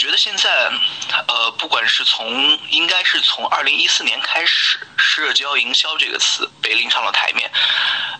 [0.00, 0.50] 我觉得现在，
[1.28, 7.52] 呃，不管是从应该是从二零一四年开始，社交营销这个词被拎上了台面。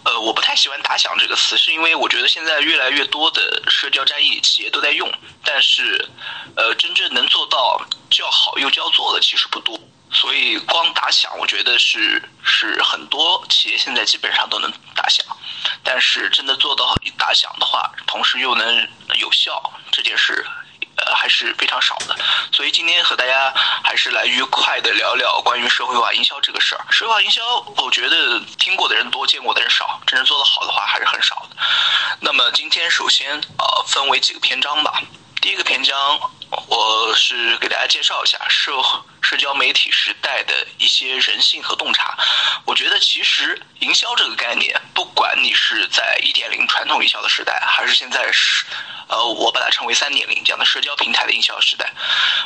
[0.05, 5.11] 呃，我不太喜欢打响这个词，是因为我觉得现在越来越多的社交战役企业都在用，
[5.43, 6.07] 但是，
[6.55, 9.81] 呃，真正能做到叫好又叫座的其实不多。
[10.13, 15.25] 所以光打响，我觉得是是很多企业现在基本上都能打响，
[15.83, 20.45] 但是真的做到打响的话，同时又能有效，这件事，
[21.15, 22.17] 还是非常少的。
[22.53, 26.85] 所以今天和大家还是来愉快的聊聊关于社会化营销这个事儿。
[26.91, 27.43] 社会化营销，
[27.77, 31.57] 我觉得听过的人多，见过的人少，真正做得好的话还是很少的。
[32.21, 35.01] 那么今天首先呃分为几个篇章吧。
[35.41, 36.21] 第一个篇章，
[36.67, 38.73] 我是给大家介绍一下社
[39.23, 42.15] 社交媒体时代的一些人性和洞察。
[42.67, 48.67] 我觉得其实营销这个概念，不管你是在一点零传统营销的时代，还是现在是，
[49.09, 51.91] 呃，我把它称为三点零这样的社交平台的营销时代，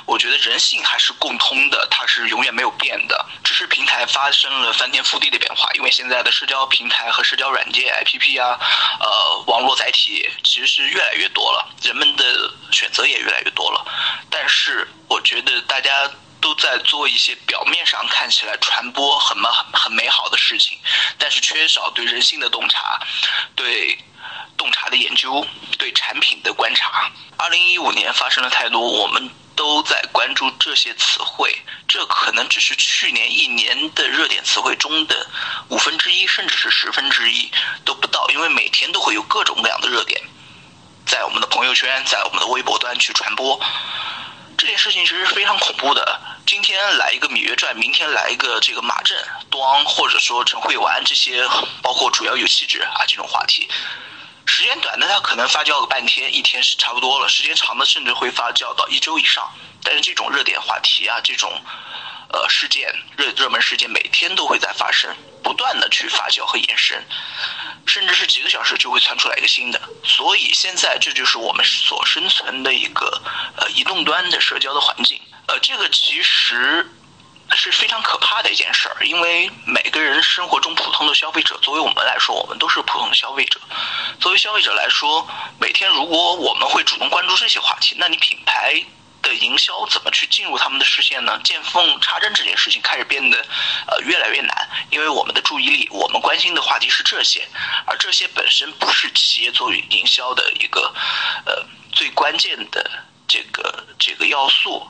[0.06, 5.68] 我觉得人性还是共通的，它是永远没有变的，只是平台发生了翻天覆地的变化。
[5.74, 8.56] 因为现在的社交平台和社交软件 APP 啊，
[9.00, 12.24] 呃，网络载体其实是越来越多了，人们的。
[12.70, 13.86] 选择也越来越多了，
[14.28, 16.10] 但是我觉得大家
[16.44, 20.78] 都在做一些表面上看起来传播很美很美好的事情，
[21.18, 23.00] 但是缺少对人性的洞察，
[23.56, 23.98] 对
[24.54, 25.42] 洞察的研究，
[25.78, 27.10] 对产品的观察。
[27.38, 31.56] 二零一五年发生了太多，我们都在关注这些词汇，
[31.88, 35.26] 这可能只是去年一年的热点词汇中的
[35.70, 37.50] 五分之一，甚至是十分之一
[37.86, 40.20] 都不到，因为每天都会有各种各样的热点。
[41.06, 43.58] 在我们的朋友圈，在我们的微博端去传播
[44.56, 46.20] 这件事情，其实非常恐怖的。
[46.46, 49.16] 今天来一个《芈月传》，明天来一个这个马震、
[49.50, 51.46] 端，或者说陈慧玩这些，
[51.82, 53.68] 包括主要有气质啊这种话题，
[54.46, 59.50] 时间短的它可能发酵个半天、一天是差不多了；时间长的甚至会发酵到一周以上。
[59.82, 61.60] 但是这种热点话题啊，这种。
[62.32, 67.00] 呃，事件热热门事件每天都会在发生，不断的去发酵和延伸，
[67.86, 69.80] 甚至是几个小时就会窜出来一个新的。
[70.02, 73.22] 所以现在这就是我们所生存的一个
[73.56, 75.20] 呃移动端的社交的环境。
[75.46, 76.90] 呃，这个其实
[77.54, 83.60] 是非常可怕的一件事儿，因为每个人生活中普通的消费者，作为我们来说，我们都是普通的消费者。
[84.18, 85.28] 作为消费者来说，
[85.60, 88.82] 每天如果我们会主动关注这些话题，那你品牌。
[89.24, 91.40] 的营销怎么去进入他们的视线呢？
[91.42, 93.44] 见缝插针这件事情开始变得
[93.88, 97.48] 呃越来越难，因为我们的注意力，我们关心的话题是这些，
[97.86, 100.94] 而这些本身不是企业做营销的一个
[101.46, 102.88] 呃最关键的
[103.26, 104.86] 这个这个要素。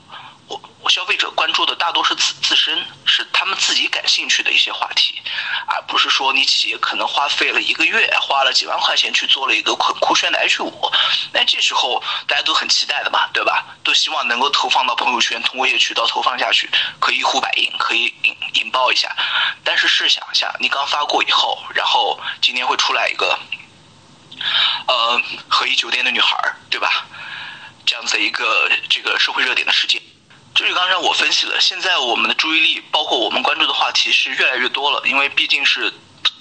[0.47, 5.21] 我我消费者关注的大多是自自身，是他们自己感兴趣的一些话题，
[5.67, 10.93] 而不是说你企业可能花费了一个月，花了几万块钱去做了一个很酷炫的 H 五，
[11.33, 13.65] 那这时候大家都很期待的嘛，对吧？
[13.83, 19.15] 都希望能够投放到朋友圈，通过一些渠道投放下去，可以一呼百应，可以引引爆一下。
[19.65, 23.39] 但是试想一下，你刚发过以后，然后今天会出来一个，
[24.87, 26.37] 呃，和一酒店的女孩，
[26.69, 27.07] 对吧？
[27.87, 30.01] 这样子一个这个社会热点的事件。
[30.55, 35.93] 就是刚才我分析的，现在我们的注意力，包括我们关注的话题是越来越多了，因为毕竟是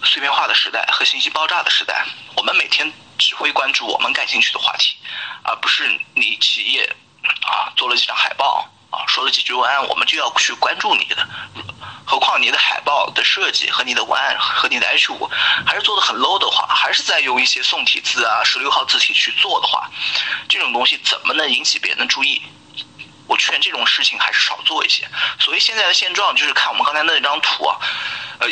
[0.03, 2.05] 碎片化的时代和信息爆炸的时代，
[2.37, 4.95] 我们每天只会关注我们感兴趣的话题，
[5.43, 6.85] 而不是你企业
[7.41, 11.27] 啊做了几张海报啊说了几句文案，我们就要去关注你的。
[12.05, 15.27] 何况你的海报的设计和你的文案和你的 H 五
[15.65, 19.89] 还是做的很 low 的话，还是在用一些宋体字啊、十六号字体去做的话，
[20.47, 22.39] 这种东西怎么能引起别人的注意？
[23.27, 25.07] 我劝这种事情还是少做一些。
[25.39, 27.77] 所以现在的现状就是看我们刚才那张图啊，
[28.39, 28.47] 呃，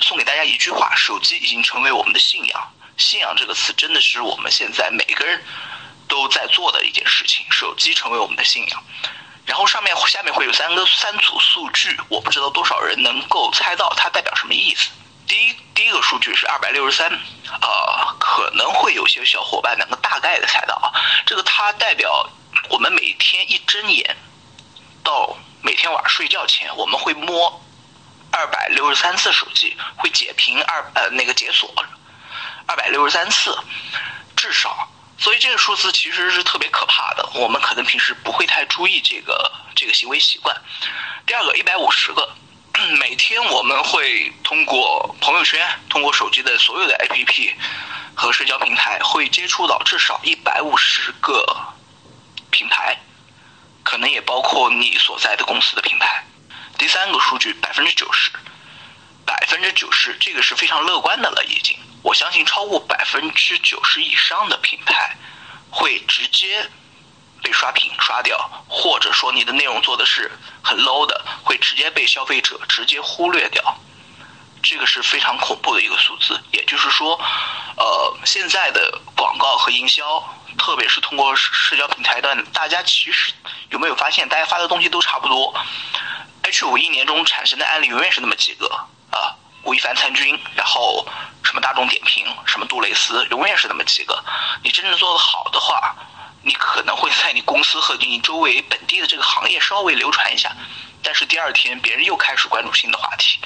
[0.00, 2.72] 送给大家一句话：手机已经成为我们的信仰。
[2.96, 5.42] 信仰这个词真的是我们现在每个人
[6.08, 7.46] 都在做的一件事情。
[7.50, 8.82] 手机成为我们的信仰。
[9.44, 14.88] 然后上面下面会有三个三组数据，我不知道多少人能够猜到它代表什么意思。
[15.26, 17.08] 第一第一个数据是二百六十三，
[17.60, 20.90] 呃，可能会有些小伙伴能够大概的猜到啊，
[21.26, 22.28] 这个它代表。
[22.70, 24.16] 我们每天一睁眼
[25.02, 27.62] 到每天晚上睡觉前，我们会摸
[28.30, 31.72] 二百六十三次手机，会解屏二呃那个解锁
[32.66, 33.56] 二百六十三次，
[34.36, 34.88] 至少。
[35.18, 37.26] 所以这个数字其实是特别可怕的。
[37.34, 40.54] 我们可能平时不会太注意这个这个行为习惯。
[41.24, 42.28] 第二个，一百五十个，
[42.98, 47.54] 每天我们会通过朋友圈，通过手机的所有的 APP
[48.14, 51.46] 和社交平台，会接触到至少一百五十个，
[53.86, 56.24] 可能也包括你所在的公司的品牌。
[56.76, 58.32] 第三个数据，百分之九十，
[59.24, 61.78] 百分之九十，这个是非常乐观的了，已经。
[62.02, 65.16] 我相信超过百分之九十以上的品牌
[65.70, 66.68] 会直接
[67.42, 68.36] 被刷屏刷掉，
[68.68, 70.30] 或者说你的内容做的是
[70.62, 73.62] 很 low 的，会直接被消费者直接忽略掉。
[74.62, 76.40] 这个是非常恐怖的一个数字。
[76.50, 77.18] 也就是说，
[77.76, 80.04] 呃，现在的广告和营销，
[80.56, 83.32] 特别是通过社交平台的，大家其实
[83.70, 85.54] 有没有发现，大家发的东西都差不多
[86.42, 88.66] ？H 五一年中产生的案例永远是那么几个
[89.10, 91.06] 啊，吴亦凡参军，然后
[91.42, 94.22] 什么大众点评，什么杜蕾斯，永远是那么几个。
[94.62, 95.94] 你真正做得好的话，
[96.42, 100.52] 你可能会在你公司和你周围本地的这个行业稍微流传一下，
[101.02, 103.40] 但是第二天别人又开始关注新的话题，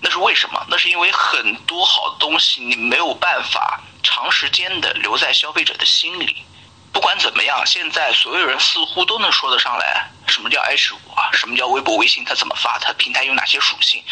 [0.00, 0.64] 那是为什么？
[0.68, 6.44] 那是因为很多好东西你没有办法长时间的留在消费者的心里。
[6.92, 11.28] 不管怎么样，现在所有人似乎都能说得上来，什么叫 H 五啊？
[11.32, 12.24] 什么叫微博、微信？
[12.24, 12.78] 它怎么发？
[12.78, 14.02] 它平台有哪些属性？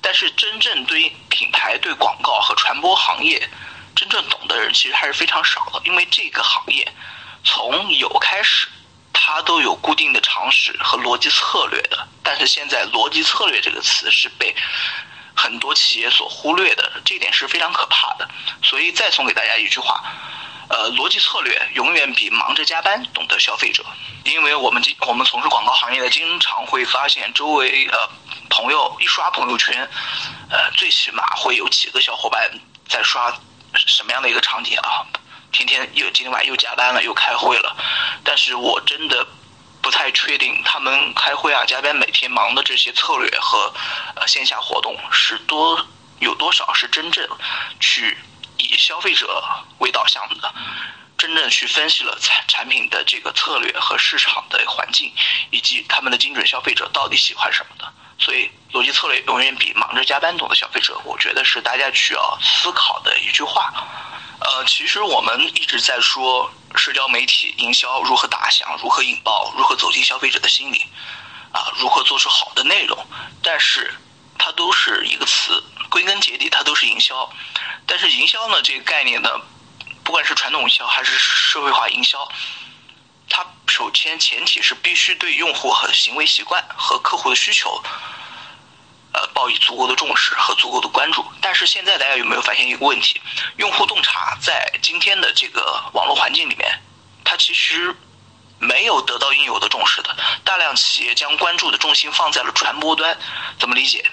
[0.00, 3.48] 但是真正对品牌、对广告和传播行业
[3.94, 5.82] 真正懂的人，其实还是非常少的。
[5.84, 6.90] 因为这个行业
[7.44, 8.66] 从有开始，
[9.12, 12.08] 它都有固定的常识和逻辑策略的。
[12.24, 14.52] 但是现在“逻辑策略”这个词是被
[15.34, 18.28] 很多企业所忽略的，这点是非常可怕的。
[18.62, 20.02] 所以再送给大家一句话。
[20.68, 23.84] 呃，逻辑策略永远比忙着加班懂得消费者，
[24.24, 28.08] 因为我们经我们从事广告行业的，经常会发现周围呃
[28.48, 29.86] 朋友一刷朋友圈，
[30.48, 32.50] 呃最起码会有几个小伙伴
[32.88, 33.30] 在刷
[33.74, 35.04] 什么样的一个场景啊？
[35.52, 37.76] 天天又今天晚上又加班了，又开会了，
[38.24, 39.26] 但是我真的
[39.82, 43.74] 不太确定他们开会啊、加班每天忙的这些策略和
[44.14, 45.84] 呃线下活动是多
[46.20, 47.28] 有多少是真正
[47.78, 48.16] 去。
[48.58, 49.42] 以消费者
[49.78, 50.54] 为导向的，
[51.18, 55.12] 真正去分析了产产品的这个策略和市场的环境，
[55.50, 57.92] 以及他们的精准消费者到底喜欢什么的。
[58.20, 63.72] 所以，逻辑策略永远比忙着加班懂的消费者，我觉得是大家需要思考的一句话。
[64.38, 70.86] 呃，其实我们一直在说社交媒体营销如何打响、如何引爆、如何走进消费者的心里，
[71.52, 73.06] 啊，如何做出好的内容，
[73.42, 73.94] 但是
[74.38, 75.62] 它都是一个词。
[75.90, 77.30] 归根结底，它都是营销。
[77.86, 79.28] 但是营销呢，这个概念呢，
[80.02, 82.26] 不管是传统营销还是社会化营销，
[83.28, 87.82] 它首先前提是必须对用户和行为习惯和客户的需求，
[89.12, 91.24] 呃，报以足够的重视和足够的关注。
[91.40, 93.20] 但是现在大家有没有发现一个问题？
[93.56, 96.80] 用户洞察在今天的这个网络环境里面，
[97.24, 97.94] 它其实
[98.58, 100.16] 没有得到应有的重视的。
[100.44, 103.16] 大量企业将关注的重心放在了传播端，
[103.58, 104.10] 怎么理解？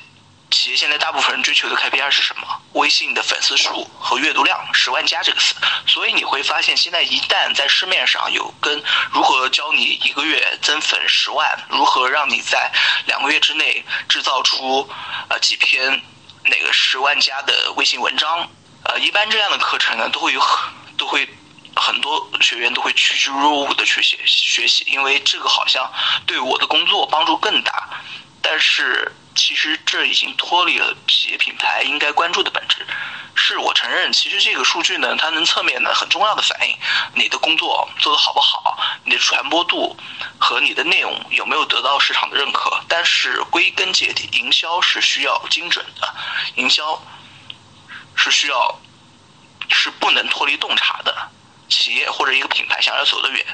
[0.62, 2.46] 企业现在大部分人追求的 KPI 是什么？
[2.74, 5.56] 微信的粉丝数和阅读量十万加这个词。
[5.88, 12.70] 所以你会发现，现在一旦在市面上有跟如何教你一个月增粉十万，如何让你在
[13.06, 14.86] 两个月之内制造出
[15.30, 16.02] 呃几篇
[16.44, 18.46] 那个十万加的微信文章，
[18.84, 21.26] 呃，一般这样的课程呢，都会有很都会
[21.74, 25.90] 很多学员都会趋之若鹜的去学学习，因为这个好像
[26.26, 28.02] 对我的工作帮助更大。
[28.42, 29.12] 但是。
[29.36, 32.86] 其实这已经脱离了企业品牌应该关注的本质。
[33.36, 36.78] 是我承认，其实这个数据呢，它能侧面的很重要的反映
[37.14, 39.96] 你的工作做得好不好，你的传播度
[40.38, 42.84] 和你的内容有没有得到市场的认可。
[42.90, 46.14] 但是归根结底，营销是需要精准的，
[46.56, 47.02] 营销
[48.16, 48.78] 是需要
[49.70, 51.16] 是不能脱离洞察的。
[51.70, 53.46] 企业或者一个品牌想要走得远，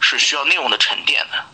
[0.00, 1.44] 是需要内容的沉淀的。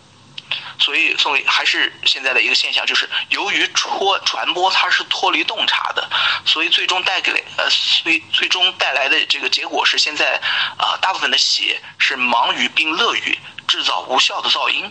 [0.83, 6.11] 所以，所以还是现在的一个现象，就是由于传传播它是脱离洞察的，
[6.45, 7.65] 所以最终带给了呃，
[8.03, 10.41] 最最终带来的这个结果是，现在
[10.77, 14.91] 啊，大部分的企业是忙于并乐于制造无效的噪音，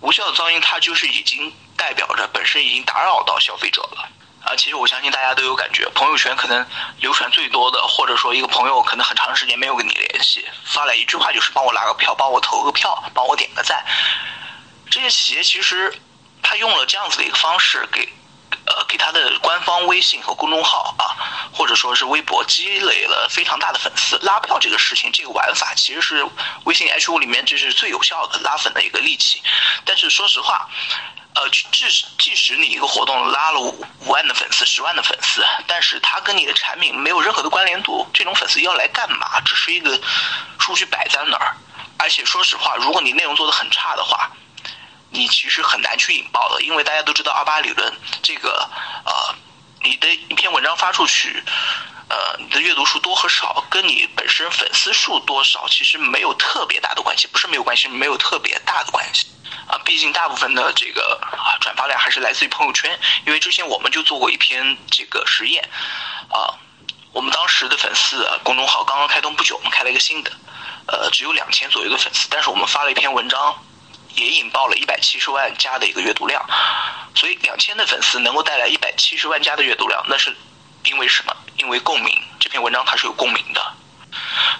[0.00, 4.08] 无效的噪音它就是已经代表着本身已经打扰到消费者了
[4.44, 4.54] 啊。
[4.56, 6.64] 其实我相信大家都有感觉，朋友圈可能
[7.00, 13.84] 流传最多的，或者说一个朋友可能很长时间没有跟你联系，发来一句话就是帮我拉个票，帮我投个票，帮我点个赞。
[14.90, 15.92] 这些企业其实，
[16.42, 18.08] 他用了这样子的一个方式，给，
[18.66, 24.16] 呃，给他的官方微信和公众号啊，或者说是微博积累了非常大的粉丝。
[24.18, 26.26] 拉票这个事情，这个玩法其实是
[26.64, 29.42] 微信 H 五里面这是最有效的拉粉的一个利器。
[29.84, 30.68] 但是说实话，
[31.34, 39.40] 呃，即使即使你一个活动拉了五五万的粉丝、十万的粉丝，但是他跟你的产品没有任何的关联度，这种粉丝要来干嘛？
[39.44, 40.00] 只是一个
[40.58, 41.56] 数据摆在那儿。
[41.98, 44.30] 而且说实话，如果你内容做的很差的话，
[45.16, 47.92] 你其实很难去引爆的，因为大家都知道二八理论，
[48.22, 48.68] 这个
[49.04, 49.34] 呃，
[49.82, 51.42] 你的一篇文章发出去，
[52.10, 59.26] 呃，你的阅读数多和少，跟你本身粉丝数多少其实没有特别大的关系，不是没有关系，没有特别大的关系
[59.66, 59.78] 啊。
[59.84, 65.66] 毕竟大部分的这个啊转发量还是来自于朋友圈，因为之前我们就做过一篇这个实验
[66.28, 66.52] 啊，
[67.12, 70.30] 我们当时的粉丝公众号刚刚开通不久，我们开了一个新的，
[70.88, 73.56] 呃，只有两千左右的粉丝，但是我们发了一篇文章。
[74.16, 76.44] 也引爆了一百七十万加的一个阅读量，
[77.14, 80.34] 所以两千的粉丝能够带来一百七十万加的阅读量，那是
[80.84, 81.36] 因为什么？
[81.56, 83.72] 因为共鸣，这篇文章它是有共鸣的。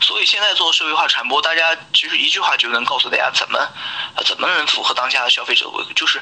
[0.01, 3.59] 所以现在做社会化传播，大家其实一句话就能告诉大家怎么，
[4.25, 6.21] 怎么能符合当下的消费者，就是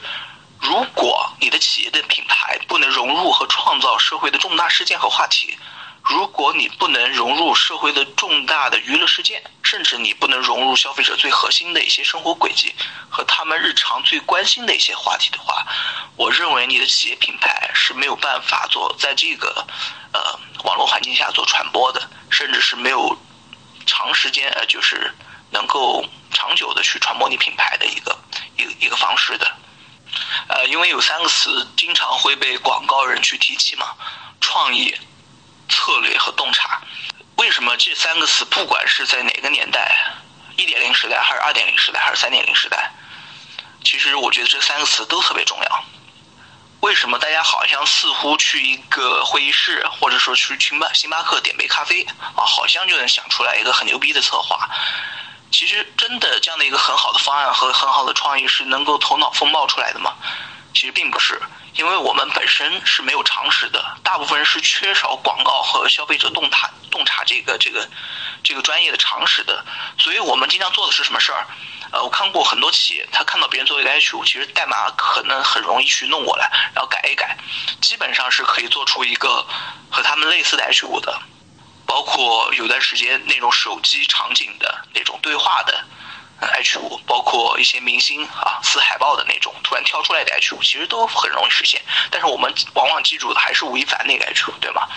[0.61, 5.59] 如果你的企业的品牌不能融入和创造社会的重大事件和话题。
[6.05, 12.75] 如果你不能融入社会的重大的娱乐事件，甚至你不能融入消费者最核心的一些生活轨迹
[13.09, 15.67] 和他们日常最关心的一些话题的话，
[16.17, 19.67] 我认为你的企业品牌是没有办法做在这个
[20.13, 23.17] 呃网络环境下做传播的，甚至是没有
[23.87, 25.11] 长时间呃就是
[25.51, 28.15] 能够长久的去传播你品牌的一个
[28.59, 29.51] 一个一个方式的。
[30.49, 33.95] 呃，因为有三个词经常会被广告人去提起嘛，
[34.39, 34.95] 创意。
[35.69, 36.81] 策略和洞察，
[37.37, 39.97] 为什么这三个词不管是在哪个年代，
[40.57, 42.93] 一点零时代还是二点零时代还是三点零时代，
[43.85, 45.85] 其实我觉得这三个词都特别重要。
[46.81, 52.05] 为什么大家好像似乎去一个会议室，或者说去星巴星巴克点杯咖啡
[52.37, 54.69] 啊，好像就能想出来一个很牛逼的策划？
[55.51, 60.15] 其实真的这样的一个很好的方案和很好的创意是能够头脑风暴出来的吗？
[60.75, 61.41] 其实并不是。
[61.75, 67.89] 因为我们本身是没有常识的，大部分人是缺少广告和消费者洞察洞察这个这个
[68.45, 69.65] 这个专业的常识的，
[69.99, 71.47] 所以我们经常做的是什么事儿？
[71.91, 77.37] 呃，我看过很多企业，他看到别人做一个 H 五，其实代码可能很容易去弄过来，然后改一改，
[77.81, 79.45] 基本上是可以做出一个
[79.91, 81.21] 和他们类似的 H 五的，
[81.87, 85.85] 包括有段时间那种手机场景的那种对话的。
[86.47, 91.81] H 五包括一些明星啊撕海报的那种突然跳出来的 H 五，其实都很容易实现。
[92.11, 94.89] 但是我们往往记住的还是吴亦凡那个 H 五，对吗？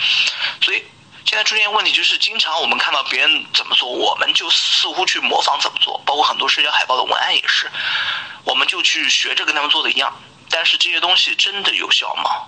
[0.60, 0.84] 所以
[1.24, 6.00] 现在出现问题就是，经常我们看到别人怎么做，我们就似乎去模仿怎么做。
[6.06, 7.70] 包括很多社交海报的文案也是，
[8.44, 10.14] 我们就去学着跟他们做的一样。
[10.50, 12.46] 但是这些东西真的有效吗？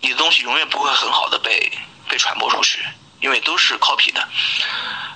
[0.00, 1.72] 你的东西永远不会很好的被
[2.08, 2.84] 被传播出去，
[3.20, 4.28] 因为都是 copy 的。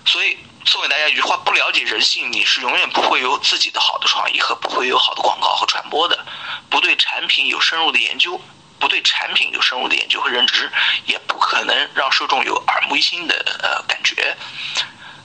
[0.05, 0.37] 所以。
[0.67, 6.27] 送给大家一句话：不了解人性，你是永远不会有自己的好的创意和不会有好的广告和传播的。
[6.69, 8.41] 不对产品有深入的研究，
[8.81, 10.69] 不对产品有深入的研究和认知，
[11.05, 14.37] 也不可能让受众有耳目一新的呃感觉。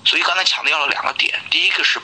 [0.06, 2.00] 所以刚才强调了两个点：第一个是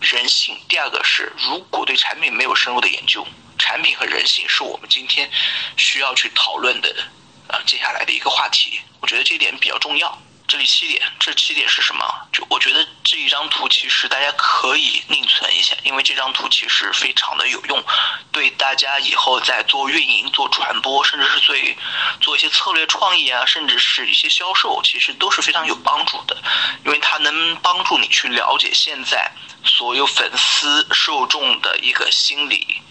[0.00, 3.26] 人性，第二个是如果对产品没有深入的研究，
[3.58, 5.30] 产品和人性是我们今天
[5.78, 6.94] 需要去讨论的
[7.48, 8.78] 呃接下来的一个话题。
[9.00, 10.18] 我觉得这点比较重要。
[10.46, 12.04] 这里七点，这七点是什么？
[12.30, 17.82] 就我觉得这一张图其实大家可以另存一下，因为这张图其实非常的有用，
[18.30, 21.56] 对大家以后在做运营、做传播，甚至是做
[22.20, 26.36] 做一些策略创意啊，甚至是一些销售，其实都是非常有帮助的，
[26.84, 29.32] 因为它能帮助你去了解现在
[29.64, 32.82] 所有粉丝受众的一个心理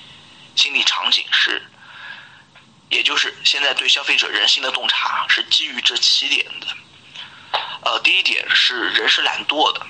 [0.55, 1.61] 心理场景是，
[2.89, 6.67] 也就是现在对消费者人性的洞察是基于这七点的。
[7.85, 9.85] 呃，第一点是人是懒惰的，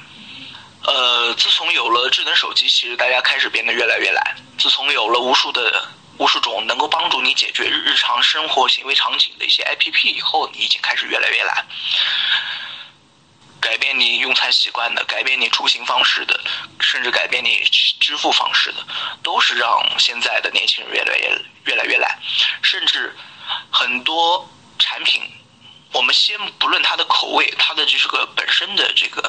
[0.84, 4.36] 呃，自从有了智能手机，其实大家开始变得越来越懒。
[4.58, 11.66] 自从有了无数的无数种能够帮助你解决日常生活行为场景的一些 APP 以后，你已经开始越来越懒。
[13.62, 16.40] 改变你用餐习惯的，改变你出行方式的，
[16.82, 17.64] 甚至改变你
[18.00, 18.86] 支付方式的，
[19.24, 22.20] 都是让现在的年轻人越来越越来越懒，
[22.62, 23.16] 甚至
[23.72, 25.22] 很多产品。
[25.94, 29.22] 我们先不论它的口味，它的就是个本身的这个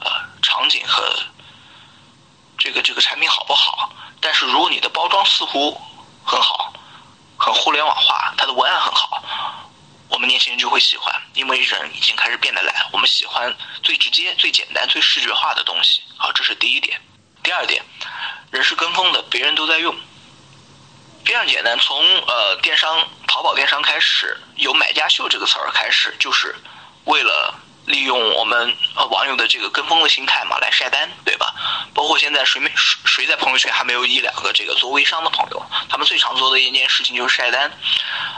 [0.00, 0.10] 呃
[0.42, 1.02] 场景和
[2.58, 3.90] 这个这个产品好不好？
[4.20, 5.80] 但是如果你的包装似乎
[6.24, 6.72] 很好，
[7.36, 9.22] 很互联网化，它的文案很好，
[10.08, 16.02] 我们年轻人就会喜欢，因为人已经开始变得懒，我们喜欢最直接、最简单、最视觉化的东西。
[16.16, 17.00] 好，这是第一点。
[17.42, 17.82] 第二点，
[18.50, 19.94] 人是跟风的，别人都在用。
[21.24, 26.54] 非常简单，从呃电商淘宝电商开始有买家秀这个词儿开始，就是
[27.04, 27.54] 为了
[27.86, 31.54] 利用我们呃网友的这个跟风的心态嘛来晒单，对吧？
[31.94, 37.70] 包括现在谁没谁在朋友圈还没有一两个这个做微商的朋友，他们最常做的一件事情就是晒单，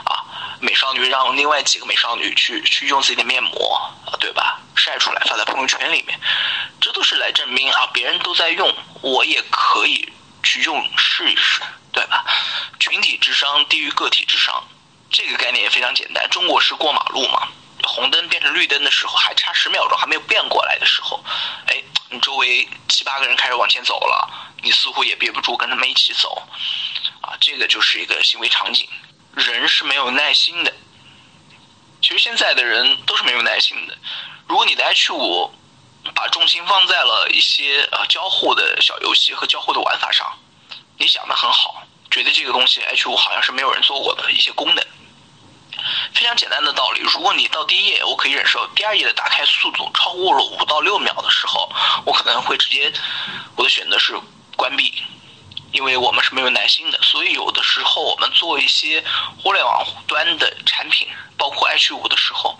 [0.05, 0.23] 啊，
[0.61, 3.75] 美少女让另外几个美少女去去用自己的面膜，
[4.05, 4.59] 啊，对吧？
[4.75, 6.17] 晒出来发在朋友圈里面，
[6.79, 10.07] 这都是来证明啊别人都在用，我也可以
[10.41, 11.61] 去用试一试。
[11.97, 12.23] 对吧？
[12.79, 14.63] 群体智商低于个体智商，
[15.09, 16.29] 这个概念也非常简单。
[16.29, 17.47] 中国是过马路嘛，
[17.81, 21.19] 红灯变成绿灯的时候还差十秒钟，还没有变过来的时候，
[21.65, 24.29] 哎，你周围七八个人开始往前走了，
[24.61, 26.39] 你似乎也憋不住跟他们一起走，
[27.21, 28.87] 啊，这个就是一个行为场景。
[29.33, 30.71] 人是没有耐心的，
[31.99, 33.97] 其实现在的人都是没有耐心的。
[34.47, 35.51] 如果你的 H 五
[36.13, 40.37] 把重心放在了一些呃交互的小游戏和交互的玩法上，
[40.99, 44.83] 你想的很好，觉得这个东西 H 五好像是没有人做过的一些功能。
[46.13, 51.71] 非常简单的道理，如果你到第一页我可以忍受，第二页的打开速度超过了五到六秒的时候，
[52.05, 52.91] 我可能会直接
[53.55, 54.17] 我的选择是
[54.55, 55.03] 关闭，
[55.71, 56.99] 因为我们是没有耐心的。
[57.03, 59.03] 所以有的时候我们做一些
[59.41, 62.59] 互联网端的产品，包括 H 五的时候，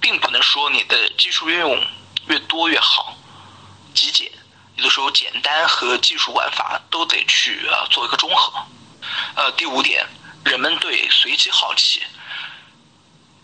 [0.00, 1.86] 并不能说你的技术运用
[2.28, 3.14] 越多越好，
[3.94, 4.32] 极简，
[4.78, 8.52] 有的时候简单和技术玩法都得去啊做一个中和。
[9.34, 10.06] 呃，第五点，
[10.44, 12.00] 人们对随机好奇。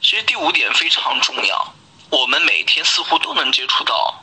[0.01, 1.75] 其实第五点非常重要，
[2.11, 4.23] 我们每天似乎都能接触到，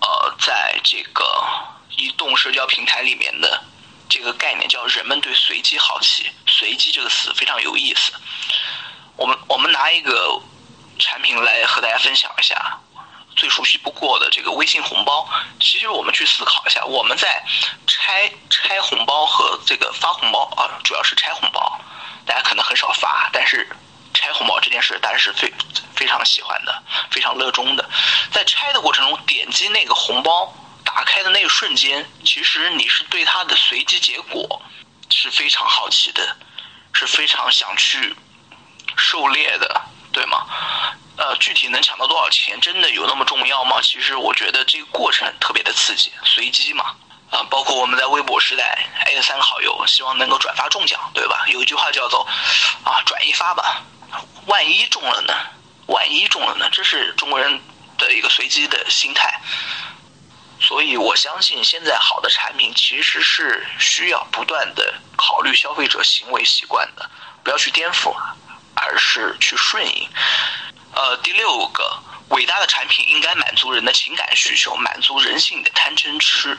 [0.00, 1.24] 呃，在这个
[1.96, 3.64] 移动社交平台里面的
[4.08, 6.30] 这个概念叫人们对随机好奇。
[6.46, 8.12] 随机这个词非常有意思。
[9.16, 10.40] 我们我们拿一个
[10.98, 12.78] 产品来和大家分享一下，
[13.40, 15.26] 最熟悉不过的这个微信红包。
[15.58, 17.42] 其实我们去思考一下，我们在
[17.86, 21.80] 拆拆红包和这个发红包啊，主要是拆红包，
[22.26, 23.66] 大家可能很少发，但是。
[24.12, 25.50] 拆红包这件事，大家是最
[25.94, 26.82] 非常喜欢的，
[27.12, 27.90] 非常热衷的。
[28.32, 30.52] 在拆的过程中，点击那个红包
[30.84, 34.60] 打开的那一瞬间，其实你是对它的随机结果
[35.10, 36.36] 是非常好奇的，
[36.92, 38.14] 是非常想去
[38.96, 39.80] 狩猎的，
[40.12, 40.44] 对吗？
[41.20, 43.78] 呃，具体能抢到多少钱，真的有那么重要吗？
[43.82, 46.94] 其实我觉得这个过程特别的刺激，随机嘛。
[47.30, 51.44] 啊，包括我们在微博时代艾特三个好友，希望能够转发中奖，对吧？
[51.48, 52.26] 有一句话叫做
[52.84, 53.82] 啊，转一发吧。
[54.46, 55.34] 万一中了呢？
[55.88, 56.70] 万一中了呢？
[56.72, 57.60] 这是中国人
[57.98, 59.38] 的一个随机的心态，
[60.58, 67.08] 所以我相信现在好的产品其实是需要不断的考虑消费者行为习惯的，
[67.44, 68.12] 不要去颠覆，
[68.74, 70.08] 而是去顺应。
[70.92, 76.58] 呃，第六个，伟大的产品应该满足人的情感需求，满足人性的贪嗔痴。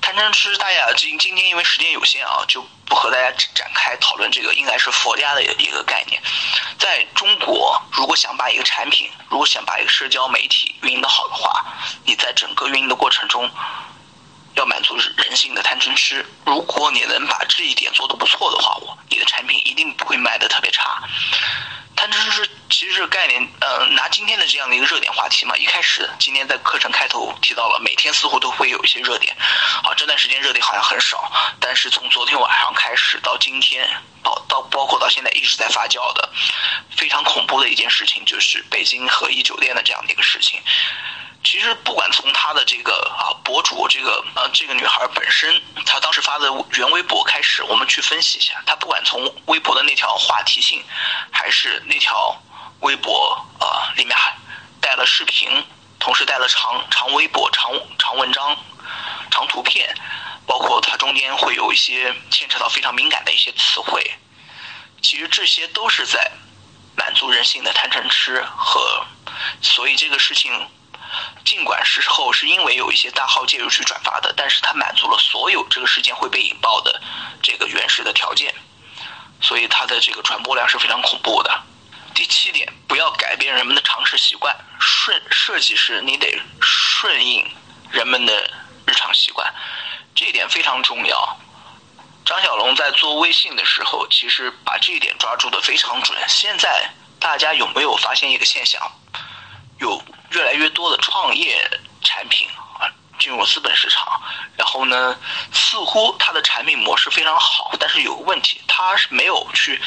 [0.00, 6.22] 贪嗔痴，大家今今天因为时间有限啊，就不和大家展开讨论这个，应该是佛家的一个概念。
[6.78, 11.64] 在中国，如果想把一个产品，如果想把一个社交媒体运营的好的话，
[12.04, 13.50] 你在整个运营的过程中，
[14.58, 16.24] 要满足人性的贪嗔痴。
[16.44, 21.00] 如果你能把这一点做得不错的话，我你的产品一定不会卖的特别差。
[21.94, 29.34] 贪嗔痴其实是概念，呃，拿今天的这样的一个热点话题嘛，一开始今天在课程开头提到了，每天似乎都会有一些热点，
[29.82, 33.88] 好，这段时间热点好像很少，但是从昨天晚上开始到今天，
[34.22, 36.30] 包到包括到现在一直在发酵的，
[36.96, 40.60] 非常恐怖的一件事情就是北京和一酒店的这样的一个事情。
[41.58, 50.80] 其实不管从她的这个啊博主这个呃这个女孩本身，她当时发的原微博开始，我们去分析一下，她不管从微博的那条话题性，
[51.32, 52.40] 还是那条
[52.82, 54.36] 微博啊里面还
[54.80, 55.50] 带了视频，
[55.98, 58.56] 同时带了长长微博、长长文章、
[59.28, 59.92] 长图片，
[60.46, 64.08] 包括它中间会有一些牵扯到非常敏感的一些词汇，
[65.02, 66.30] 其实这些都是在
[66.94, 69.04] 满足人性的贪嗔痴和，
[69.60, 70.52] 所以这个事情。
[71.44, 77.00] 尽管事后是因为有一些大号介入去转发的，但是它满足了所有这个事件会被引爆的
[77.42, 78.54] 这个原始的条件，
[79.40, 81.62] 所以它的这个传播量是非常恐怖的。
[82.14, 87.48] 第七点，不要改变人们的常识习惯，顺设计师你得顺应
[87.90, 88.50] 人们的
[88.86, 89.52] 日常习惯，
[90.14, 91.38] 这一点非常重要。
[92.24, 96.18] 张小龙在做微信的时候，其实把这一点抓住的非常准。
[96.28, 96.90] 现在
[97.20, 98.82] 大家有没有发现一个现象？
[99.78, 100.02] 有。
[100.32, 101.58] 越来越多的创业
[102.02, 102.46] 产品
[102.78, 102.84] 啊
[103.18, 104.20] 进入资本市场，
[104.58, 105.18] 然后呢，
[105.50, 109.80] 似乎它的产品模式非常好，但是有个问题，它是没有去，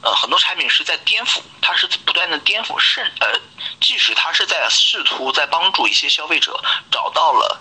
[0.00, 3.28] 呃，很多产品是在颠覆，它是不断的颠覆，甚呃，
[3.80, 7.60] 即使它是在试图在帮助一些消费者找到了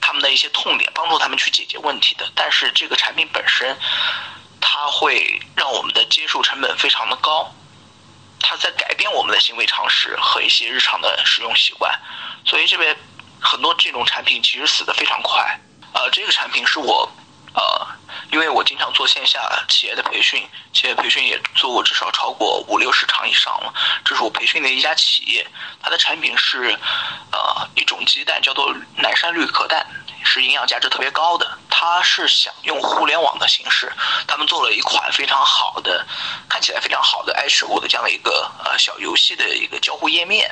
[0.00, 3.78] 他们的一些痛点，帮助他们去解决问题的，但是这个产品本身，
[4.60, 7.54] 它会让我们的接受成本非常的高。
[8.42, 11.98] 它在改变我们的行为常识和一些日常的使用习惯，
[12.44, 12.94] 所以这边
[13.40, 15.58] 很多这种产品其实死得非常快。
[15.94, 17.10] 呃，这个产品是我，
[17.54, 17.86] 呃，
[18.32, 23.72] 因为我经常做线下企业的培训，企业培训也做过至少超过五六十场以上了。
[24.04, 25.46] 这是我培训的一家企业，
[25.82, 26.74] 它的产品是，
[27.30, 29.86] 呃，一种鸡蛋叫做奶山绿壳蛋，
[30.24, 31.58] 是营养价值特别高的。
[31.68, 33.92] 它是想用互联网的形式，
[34.26, 36.06] 他们做了一款非常好的，
[36.48, 40.50] 看起来非常好的爱食物的这样的一个呃小游戏的一个交互页面。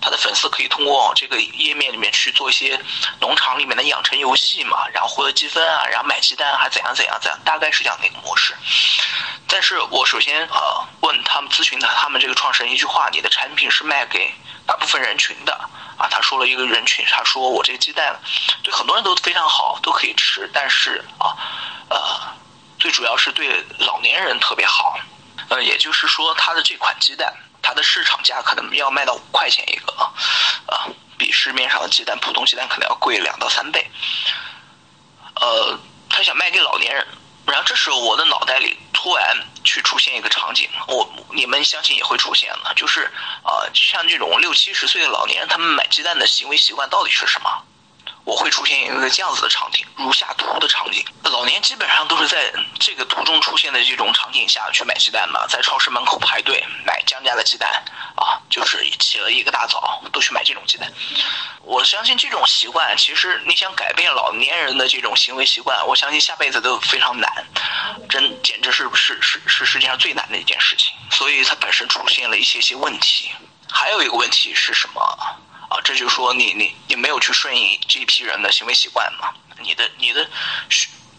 [0.00, 2.80] 他的粉丝可以通过这个页面里面去做一些
[3.20, 8.54] 农场里面的养成游戏嘛，然后获得积分啊，然后买鸡蛋还怎样怎样怎样，大概是这样的一个模式。
[9.46, 14.32] 但是我首先呃问他们咨询的他们这个创始人一句话：你的产品是卖给
[14.66, 15.52] 大部分人群的
[15.98, 16.08] 啊？
[16.10, 18.18] 他说了一个人群，他说我这个鸡蛋
[18.62, 21.36] 对很多人都非常好，都可以吃，但是啊
[21.88, 21.98] 呃
[22.78, 24.98] 最主要是对老年人特别好。
[25.48, 27.34] 呃，也就是说他的这款鸡蛋。
[27.70, 30.10] 它的市场价可能要卖到五块钱一个啊，
[30.66, 33.88] 啊，比市面上的鸡蛋，普通鸡蛋可能要贵两到三倍。
[35.36, 35.78] 呃，
[36.08, 37.06] 他想卖给老年人，
[37.46, 43.04] 然后这时候我的脑袋里突然去出现一个场景，我你们相信也会出现的，就是
[43.44, 47.64] 啊，像这种六七十岁的老年人，他们买鸡蛋的行为习惯到底是什么？
[48.30, 51.04] 我会出现一个这样子的场景，如下图的场景。
[51.24, 57.68] 老年基本上都是在这个图中出现的这种场景下去买鸡蛋嘛，在超市门口排队买江家的鸡蛋
[58.14, 60.88] 啊，就是起了一个大早都去买这种鸡蛋。
[61.62, 67.44] 我相信这种习惯，其实你想改变老年人的这种行为习惯，我相信下辈子都非常难，
[68.08, 70.94] 真简直是是是是世界上最难的一件事情。
[71.10, 73.32] 所以它本身出现了一些些问题。
[73.68, 75.18] 还有一个问题是什么？
[75.70, 79.32] 啊，这就说你你你没有去顺应这一批人的行为习惯嘛？
[79.62, 80.28] 你的你的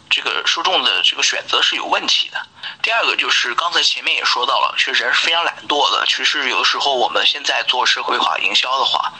[0.09, 2.45] 这个受众的这个选择是有问题的。
[2.81, 6.05] 第二个就是刚才前面也说到了，其实人是非常懒惰的。
[6.05, 9.13] 其实有的时候我们现在做社会化营销的话，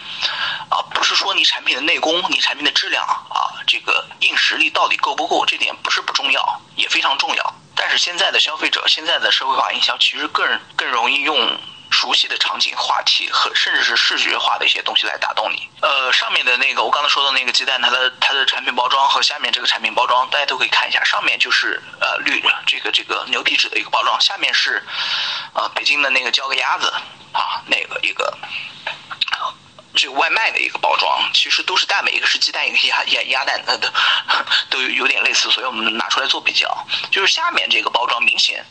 [0.70, 7.56] 啊，不是说你产品的内功、你产品的质量啊，这个硬实力到底够不够，这点不是不重要，也非常重要。
[7.74, 11.58] 但是现在的消费者，现在的社会化营销其实更更容易用。
[11.91, 15.69] 熟悉的场景、话题和甚至是视觉化的一些东西来打动你。
[15.82, 21.04] 呃，上面的那个我刚才说的那个鸡蛋，它的它的产品包装和下面这个产品包装，大家都可以看一下。
[21.04, 24.82] 上面就是呃绿这个这个牛皮纸的一个包装，下面是
[25.54, 26.91] 呃北京的那个叫个鸭子
[27.34, 28.38] 啊那个一个
[29.93, 33.91] 这个外卖的一个包装，其实都是蛋美，一个是鸡蛋，一个鸭鸭鸭蛋，它的
[34.69, 36.88] 都有点类似，所以我们拿出来做比较。
[37.12, 38.65] 就是下面这个包装明显。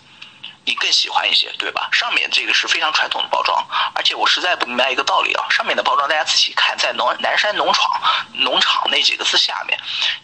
[0.71, 1.89] 你更喜欢一些，对吧？
[1.91, 8.01] 上面这个是非常传统的包装，而且我实在不明白一个道理啊，上面的包装大家仔细看，在农南山农场
[8.35, 9.77] 农场那几个字下面，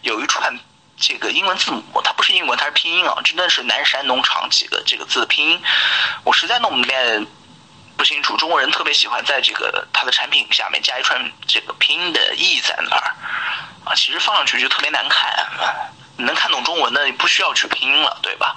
[0.03, 0.57] 有一串
[0.97, 5.61] 这个英文字母，它不是英文，它是拼音啊，真的是南山农场几个这个字的拼音，
[6.23, 6.95] 我实在弄不明白
[7.97, 8.37] 不清楚。
[8.37, 13.15] 中国人特别喜欢在这个它的产品下面加一串这个拼音的意义在哪儿
[13.83, 13.93] 啊？
[13.95, 15.45] 其实放上去就特别难看，
[16.17, 18.55] 能看懂中文的你不需要去拼音了，对吧？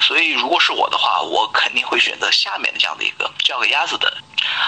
[0.00, 4.12] 所以，如果是我的话，我肯定会选择下面的这样的一个叫个鸭子的，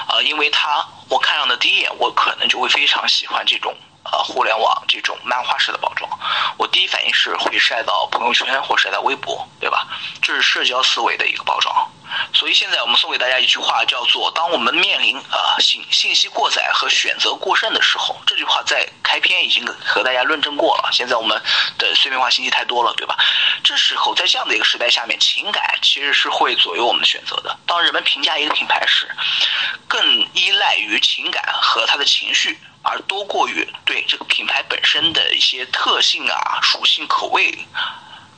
[0.09, 6.09] 呃，因为它我看上的第一眼，我可能就会非常喜欢这种呃互联网这种漫画式的包装，
[6.57, 9.89] 我第一反应是会晒到朋友圈或晒到微博，对吧？
[10.23, 11.75] 这是社交思维的一个包装。
[12.33, 20.91] 所以现在我们送给大家一句话，叫做“当我们面临啊信信息过载和选择过剩的时候”，这句话在开篇已经和大家论证过了。
[20.93, 21.41] 现在我们
[21.79, 23.17] 的碎片化信息太多了，对吧？
[23.63, 27.57] 这时候在这样的一个时代下面，情感其实是会左右我们的选择的。
[27.67, 29.09] 当人们评价一个品牌时，
[29.89, 37.57] 更依赖于情感和他的情绪，而多过于对这个品牌本身的一些特性啊、属性、口味。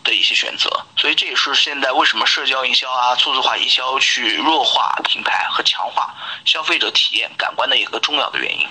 [0.06, 6.14] 的一些选择，所以这也是现在为什么社交营销啊、数字化营销去弱化品牌和强化
[6.44, 8.66] 消费者体验感官的一个重要的原因。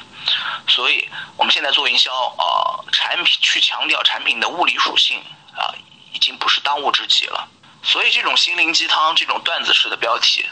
[0.68, 5.22] 所以我们现在做营销啊，产品去强调产品的物理属性
[5.54, 5.70] 啊，
[6.14, 7.48] 已经不是当务之急了。
[7.84, 10.44] 所以这种心灵鸡汤、这种段子式的标题，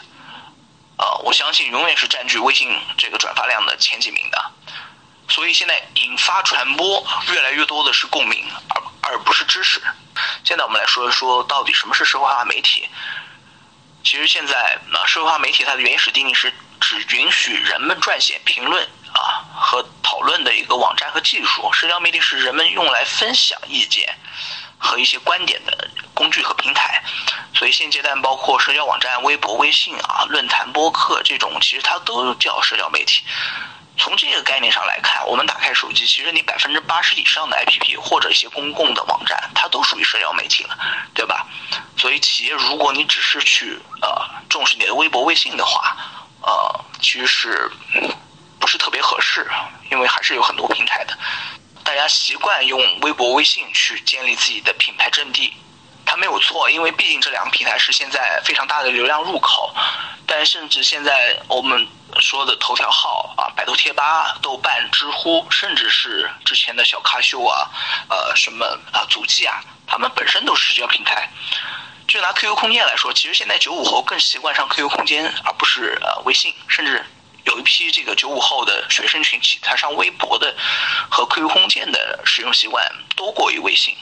[0.98, 4.52] 呃，我相信永远是占据微信这个转发量的前几名的。
[5.28, 9.80] 所以现在引发传播越来越多的是共鸣，而而不是知识。
[10.44, 12.88] 现在我们来说一说，到底什么是社会化媒体？
[14.04, 21.72] 其实现在啊，社会化媒体它的原始定义是只允许人们撰写评论啊和讨论的一个网站和技术。
[21.72, 24.14] 社交媒体是人们用来分享意见
[24.78, 27.02] 和一些观点的工具和平台。
[27.54, 33.24] 所以现阶段包括社交网站、微博、微信啊、论坛、播客这种，其实它都叫社交媒体。
[33.96, 40.76] 从这个概念上来看，我们打开手机，其实你百分之八十以上的 APP 或者一些公共的网站，它都属于社交媒体了，
[41.14, 41.46] 对吧？
[41.96, 45.96] 所以企业如果你只是去呃重视你的微博、微信的话，
[46.42, 47.70] 呃，其实是
[48.58, 49.48] 不是特别合适，
[49.90, 51.16] 因为还是有很多平台的，
[51.84, 55.54] 大家习惯用微博、微信去建立自己的品牌阵地。
[56.14, 59.74] 它没有错，因为毕竟这两个平台是现在非常大的流量入口。
[60.24, 61.88] 但甚至现在我们
[62.20, 67.68] 说的头条号啊、百度贴吧、豆瓣、知乎，甚至是之前的小咖秀啊、
[68.08, 71.28] 呃什么啊、足迹啊，他们本身都是社交平台。
[72.06, 77.04] 就拿 QQ 空间来说，其实现在九五后更习惯上 QQ 空间，而不是呃微信，甚至
[77.46, 80.54] 有一批这个九五后的学生群体，他上微博的
[81.10, 83.96] 和 QQ 空间的使用习惯多过于微信。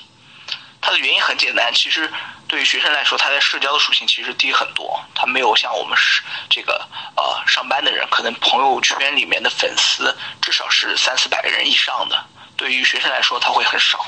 [0.82, 2.12] 它的原因很简单，其实
[2.48, 12.26] 对于学生来说，他在社交的属性其实低很多，他没有像我们是这个呃上班的人，可能朋友圈里面的粉丝至少是三四百个人以上的。
[12.56, 14.04] 对于学生来说，他会很少，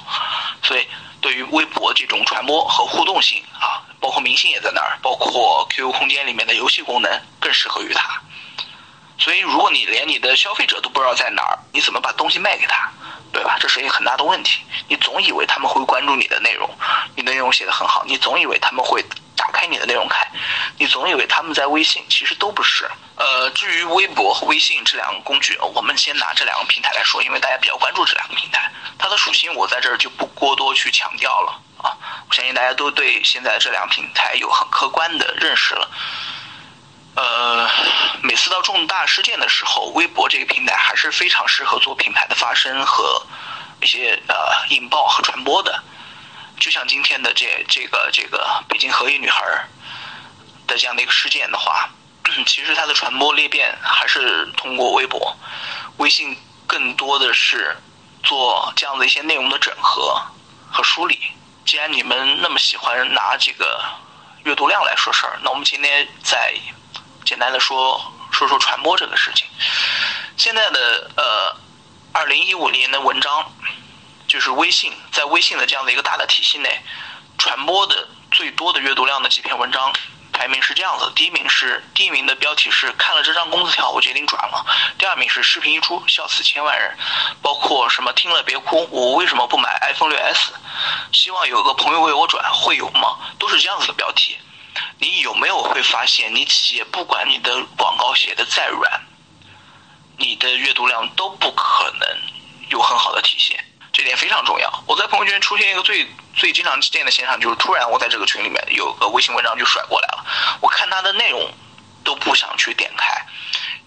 [0.63, 0.87] 所以
[1.21, 8.21] 对于微博这种传播和互动性啊，包括明星也在那儿，包括 QQ 空间里面的游戏功能更适合于他。
[9.17, 12.91] 所以，如果你连你的消费者都不知道在哪儿，你怎么把东西卖给他？
[13.35, 13.59] 对吧？
[13.61, 14.63] 这是一个很大的问题。
[14.89, 16.71] 你总以为他们会关注你的内容，
[17.17, 19.05] 你的内容写的很好，你总以为他们会
[19.37, 20.27] 打开你的内容看，
[20.79, 22.89] 你总以为他们在微信，其实都不是。
[23.17, 31.93] 呃，至于微博和微信这两个工具，我们先拿这两个平台来说，因为大家比较关注这两个平台，它的属性我在这儿就不过多去强调了啊。
[32.29, 35.91] 我相信大家都对现在这两个平台有很客观的认识了。
[37.17, 37.71] 呃，
[38.23, 43.25] 每次到重大事件的时候，微博这个平台还是非常适合做品牌的发声和
[43.81, 44.35] 一些呃
[44.71, 45.81] 引爆和传播的。
[46.59, 49.45] 就像今天的这这个这个北京河一女孩
[50.67, 51.89] 的这样的一个事件的话，
[52.47, 55.37] 其实它的传播裂变还是通过微博、
[55.99, 57.77] 微信，更多的是
[58.25, 60.21] 做这样的一些内容的整合
[60.69, 61.21] 和梳理。
[61.65, 63.81] 既然你们那么喜欢拿这个
[64.43, 66.53] 阅读量来说事儿，那我们今天在。
[67.25, 69.47] 简单的说说说传播这个事情，
[70.37, 71.57] 现在的呃，
[72.13, 73.53] 二零一五年的文章，
[74.29, 76.83] 就是微信在微信的这样的一个大的体系内，
[77.39, 79.93] 传播的最多的阅读量的几篇文章，
[80.33, 84.65] 排名是这样子：第一名是第一名的标题是看了这张工资条我决定转了；
[84.99, 86.97] 第二名是视频一出笑死千万人，
[87.41, 90.53] 包括什么听了别哭，我为什么不买 iPhone 六 S？
[91.13, 93.17] 希望有个朋友为我转，会有吗？
[93.39, 94.37] 都是这样子的标题。
[95.21, 99.01] 有没有会发现，你企业不管你的广告写的再软，
[100.17, 102.09] 你的阅读量都不可能
[102.69, 104.85] 有很好的体现，这点非常重要。
[104.87, 110.25] 我在朋友圈出现一个最最经常见的现象，就是突然我在这个群里面有个微信文章就甩过来了，
[110.61, 111.53] 我看它的内容
[112.03, 113.27] 都不想去点开，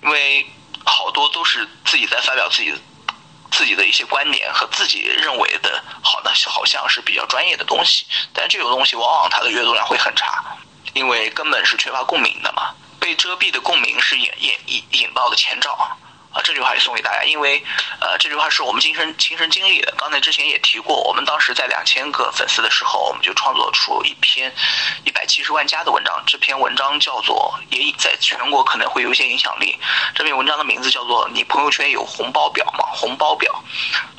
[0.04, 0.46] 因为
[0.86, 2.74] 好多都是自己在发表自己
[3.52, 10.44] 自己的一些观点和自己认为的好的，好像是比较专业的东西，但这种东西往往它的阅读量会很差。
[10.98, 16.42] 因为根本是缺乏共鸣的嘛，被遮蔽的共鸣是引引引引爆的前兆啊！
[16.44, 17.64] 这句话也送给大家，因为
[18.00, 19.94] 呃这句话是我们亲身亲身经历的。
[19.98, 24.54] 刚才之前也提过，我们当时在两千个粉丝的时候，我们就创作出一篇
[25.04, 26.22] 一百七十万加的文章。
[26.28, 29.80] 这篇文章叫做也在全国可能会有一些影响力。
[30.14, 33.64] 这篇文章的名字叫做“你朋友圈有红包表吗？”红包表。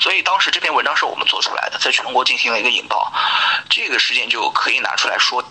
[0.01, 3.13] 所以当时这篇文章是我们做出来的，在全国进行了一个引爆。
[3.69, 5.45] 这个事件就可以拿出来说。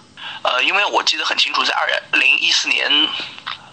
[0.48, 2.90] 呃，因为我记得很清楚，在二零一四年，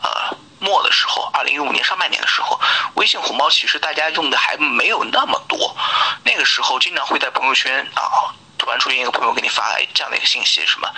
[0.02, 2.60] 呃末的时候，二零一五年上半年的时候，
[2.96, 5.76] 微信红包其实大家用的还没有那么多。
[6.24, 10.88] 那个时候经常会在朋友圈啊，突然出现一个朋友给你发来这样的一个信息，什么，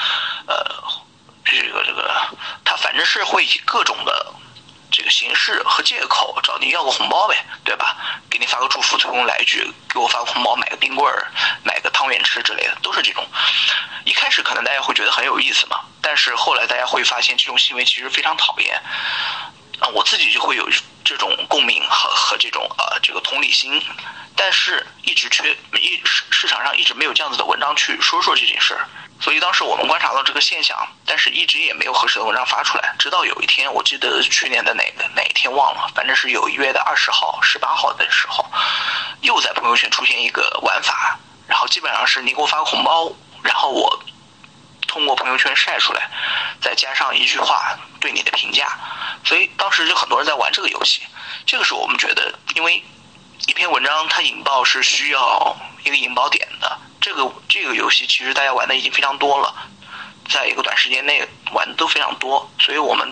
[0.47, 0.57] 呃，
[1.45, 2.11] 这个这个，
[2.65, 4.33] 他反正是会以各种的。
[4.89, 7.97] 这个形式和借口找你要个红包呗，对吧？
[8.31, 11.27] 给你发个祝福，最后来一句给我发个红包，买个冰棍儿，
[11.65, 13.27] 买个汤圆吃之类的，都是这种。
[14.05, 18.81] 一开始可能大家会觉得很有意思嘛，但是后来大家会发现这种行为其实非常讨厌。
[19.81, 20.71] 啊，我自己就会有
[21.05, 23.83] 这种共鸣和和这种呃这个同理心，
[24.37, 28.89] 但是一直缺一市市场上一直没有这样子的文章去说说这件事儿。
[29.21, 32.95] 所以当时我们观察到这个现象，但是一直也没有合适的文章发出来。
[32.99, 38.45] 直到有一天，我记得去年的哪个哪一天忘了，反正是有一月的二十号、十八号的时候，
[39.23, 41.19] 又在朋友圈出现一个玩法，
[41.69, 43.11] 基本上是你给我发个红包，
[43.43, 43.99] 然后我
[44.87, 46.09] 通过朋友圈晒出来，
[46.61, 48.79] 再加上一句话对你的评价。
[49.25, 51.03] 所以当时就很多人在玩这个游戏。
[51.45, 52.83] 这个是我们觉得，因为
[53.47, 56.79] 一篇文章它引爆是需要一个引爆点的。
[57.01, 59.55] 这个这个游戏其实大家玩的已经非常多了，
[60.29, 63.09] 在一个短时间内玩的都非常多，所以我们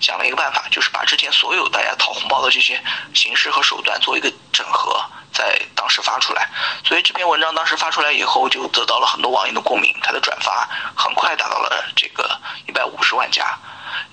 [0.00, 5.04] 想了一个办法，就是把之前所有大家讨红包的这些形式和手段做一个整合，
[5.34, 6.48] 在当时发出来。
[6.84, 13.58] 所以这篇文章当时发出来以后，就得到了很多网友的共鸣，它的转发很快达到了这个一百五十万加。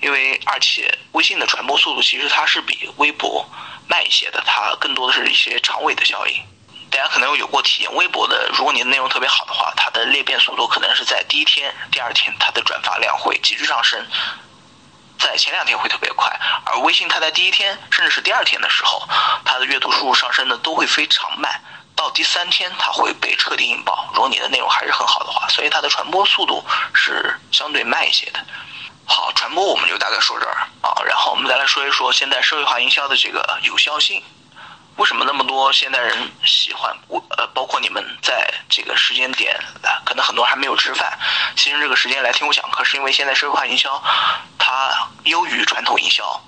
[0.00, 3.48] 因为而且微信的传播速度其实它是比微博
[3.88, 6.42] 慢一些的，它更多的是一些长尾的效应。
[6.90, 14.04] 大家可能有过体验，微博的，如果你的内容特别好的话，它的裂变速度可能是在第一天、第二天，它的转发量会急剧上升，
[15.22, 16.30] 在前两天会特别快。
[16.64, 19.08] 而微信它在第一天甚至是第二天的时候，
[19.44, 21.60] 它的阅读数上升的都会非常慢，
[21.94, 24.08] 到第三天它会被彻底引爆。
[24.12, 28.40] 如果你的内容还是很好的话，所以它的传播速度是相对慢一些的。
[29.04, 34.22] 好，传播我们就大概说这儿啊，然后我们再来说一说现在社会化营销的这个有效性。
[34.96, 37.22] 为什么那么多现代人喜欢我？
[37.30, 39.58] 呃，包括你们在这个时间点，
[40.04, 41.18] 可能很多还没有吃饭，
[41.56, 44.02] 牺牲这个时间来听我讲课，是因为现在社会化营销
[44.58, 46.40] 它优于传统营销，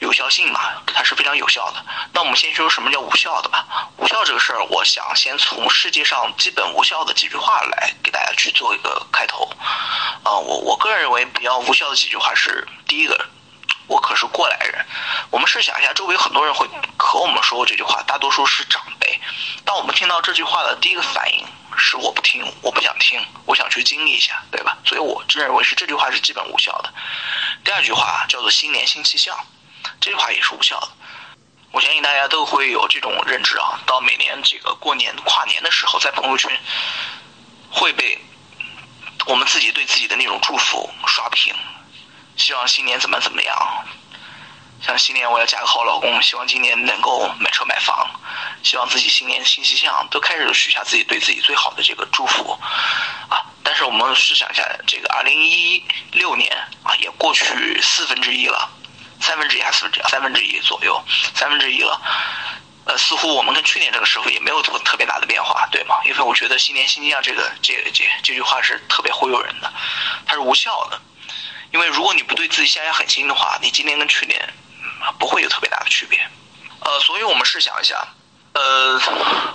[0.00, 1.82] 有效性嘛，它是非常有效的。
[2.12, 3.64] 那我们先说什么叫无效的吧。
[3.96, 9.48] 无效这个事儿，我想先从世界上基本无效的几句话来给大家去做一个开头。
[10.24, 13.26] 啊，我我个人认为比较无效的几句话是第一个。
[13.86, 14.84] 我可是过来人，
[15.30, 19.20] 我们试想一下，周围很多人会和我们说过这句话，大多数是长辈。
[19.64, 24.76] 当我们听到这句话的第一个反应是我不听，我不想听，我想去经历一下，对吧？
[24.84, 26.92] 所以我认为是这句话是基本无效的。
[27.64, 29.36] 第二句话叫做新年新气象，
[30.00, 30.88] 这句话也是无效的。
[31.70, 36.50] 我相信大家都会有这种认知啊，到每年这个过年跨年的时候，在朋友圈
[37.70, 38.18] 会被
[39.26, 41.54] 我们自己对自己的那种祝福刷屏。
[42.36, 43.84] 希望新年怎么怎么样？
[44.82, 48.08] 像新年我要嫁个好老公，希望今年能够买车买房，
[48.62, 52.52] 希望自己新年新气象，都开始许下自己对自己最好的这个祝福
[53.30, 53.40] 啊！
[53.64, 58.68] 但是我们试想一下，这个二零一六年啊，也过去四分之一了，
[59.18, 60.02] 三分之一还是四分之一？
[60.10, 61.02] 三分之一左右，
[61.34, 62.00] 三分之一了。
[62.84, 65.96] 呃，似乎我们跟去年这个时候也没有特特别大的变化，对吗？
[66.04, 69.72] 因为我觉得新年新气象这个这这这句话是特别忽悠人的，
[70.26, 71.00] 它是无效的。
[71.76, 74.54] 因为如果你不对自己下下狠心的话，你今年跟去年
[75.18, 76.18] 不会有特别大的区别。
[76.80, 78.02] 呃，所以我们试想一下，
[78.54, 78.98] 呃，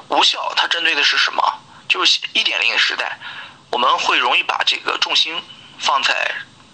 [0.07, 1.41] 无效它针对的是什么？
[1.89, 3.17] 就是一点零的时代，
[3.71, 5.41] 我们会容易把这个重心
[5.79, 6.31] 放在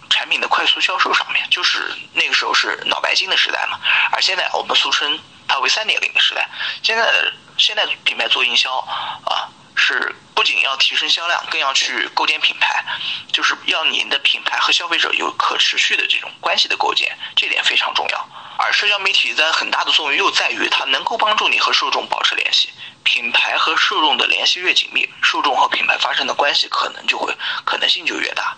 [0.09, 3.79] 产品的快速销售上面，就是那个时候是脑白金的时代嘛。
[4.11, 6.45] 而现在我们俗称它为三点零的时代。
[6.83, 7.09] 现在
[7.57, 8.79] 现在品牌做营销
[9.23, 9.47] 啊。
[9.77, 12.83] 是不仅要提升销量，更要去构建品牌，
[13.31, 18.29] 就是要你的品牌和消费者有可持续的这种关系的构建，这点非常重要。
[18.57, 22.69] 而社交媒体在很大的作用又在于它能够帮助你和受众保持联系，
[23.03, 27.31] 品牌和受众的联系越紧密，受众和品牌发生的关系可能就会
[27.63, 28.57] 可能性就越大。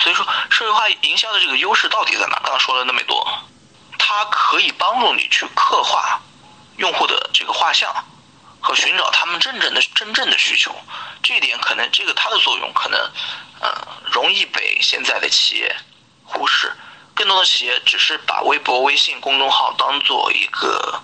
[0.00, 2.40] 所以说，社会化营销的这个优势到底在哪？
[2.42, 3.24] 刚刚说了那么多，
[3.98, 6.20] 它可以帮助你去刻画
[6.78, 7.94] 用户的这个画像。
[8.60, 10.74] 和寻找他们真正的真正的需求，
[11.22, 13.00] 这一点可能这个它的作用可能，
[13.60, 13.70] 呃，
[14.12, 15.74] 容易被现在的企业
[16.24, 16.72] 忽视。
[17.14, 21.02] 更多的企业只是把微博、微信公众号当做一个，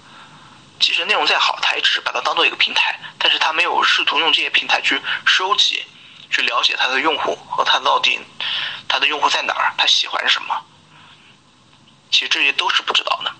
[0.79, 5.85] 即使内容再好，他也只是把它当做一个平台，但是他没有试图用这些平台去收集、
[6.31, 8.19] 去了解他的用户和他到底
[8.88, 10.55] 他的用户在哪儿，他喜欢什么。
[12.11, 13.35] 其实这些都是不知道的。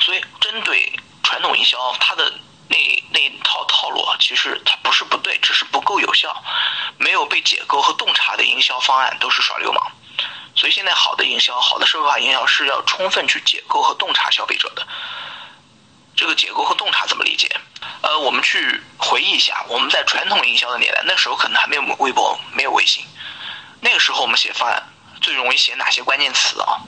[0.00, 0.92] 所以，针对
[1.22, 2.32] 传统营销，它的。
[2.70, 2.76] 那
[3.10, 6.34] 那套套路，其实它不是不对，只是不够有效。
[6.98, 9.92] 没有被解构和洞察的营销方案都是耍流氓。
[10.54, 14.86] 所以现在好的营销，好的社会化营销是要充分去解构和洞察消费者的。
[16.14, 17.48] 这个解构和洞察怎么理解？
[18.02, 23.04] 呃，我们去回忆一下，我们在传统营销的年代，那时候可能还没有微博，没有微信。
[23.80, 24.82] 那个时候我们写方案
[25.20, 26.78] 最容易写哪些关键词啊？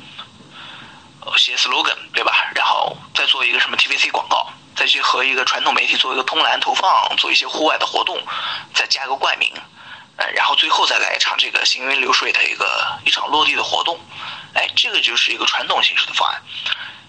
[1.37, 2.51] 写 slogan 对吧？
[2.55, 4.53] 然后再做一个什么 TVC 广告。
[4.74, 8.20] 再去和一个传统媒体做一个通栏投放，做一些户外的活动，
[8.74, 9.52] 再加个冠名，
[10.16, 13.98] 呃，然后最后再来一场这个行云流水的一个一场落地的活动，
[14.54, 16.42] 哎，这个就是一个传统形式的方案。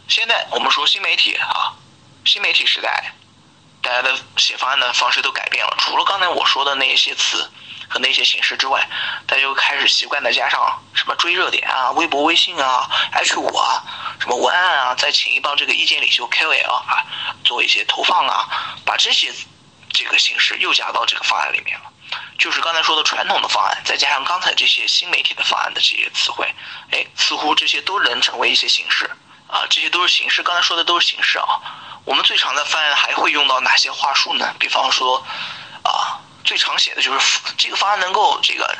[0.07, 1.73] 现在我们说新媒体啊，
[2.25, 3.13] 新媒体时代，
[3.81, 7.49] 大家的写方案的方式都改变了，除了刚才我说的那一些词。
[7.89, 8.87] 和那些形式之外，
[9.27, 13.83] 大家就开始习惯的加上什么追热点啊、微博、微信啊、H 五啊、
[14.19, 17.05] 什么文案啊，再请一帮这个意见领袖 KOL 啊，
[17.43, 18.47] 做一些投放啊，
[18.85, 19.31] 把这些
[19.91, 21.85] 这个形式又加到这个方案里面了。
[22.37, 26.53] 就是刚才说的传统的方案，再加上刚才这些新媒体的方案的这些词汇，
[26.91, 29.05] 哎，似乎这些都能成为一些形式
[29.47, 30.41] 啊，这些都是形式。
[30.43, 31.61] 刚才说的都是形式啊。
[32.05, 34.53] 我们最常在方案还会用到哪些话术呢？
[34.59, 35.23] 比方说
[35.83, 36.19] 啊。
[36.43, 38.77] 最常写的就是这个方案能够这个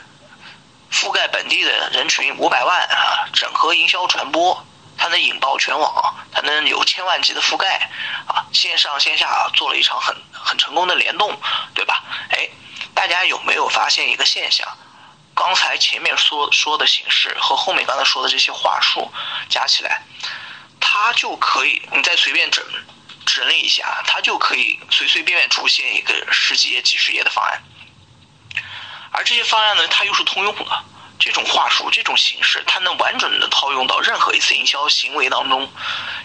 [0.91, 4.65] 覆盖本地的人群五百万啊，整合营销传播，
[4.97, 7.89] 它能引爆全网，它能有千万级的覆盖
[8.27, 11.35] 啊，线上线下做了一场很很成功的联动，
[11.73, 12.03] 对吧？
[12.29, 12.49] 哎，
[12.93, 14.67] 大家有没有发现一个现象？
[15.35, 19.11] 刚才前面说说的形式和后面刚才说的这些话术
[19.49, 20.03] 加起来，
[20.79, 22.63] 它就可以，你再随便整
[23.25, 27.63] 整理一下，它就可以随随便便出现一个十几页、几十页的方案。
[29.11, 30.83] 而这些方案呢，它又是通用的。
[31.19, 35.71] 这种话术、这种形式，它能完整的套用到任何一次营销行为当中，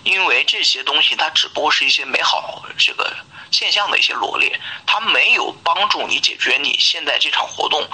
[0.02, 3.16] 因为这些东西它只不过是一些美好这个
[3.52, 7.88] 现象的一些罗列，它没有帮助你解决你现在这场活动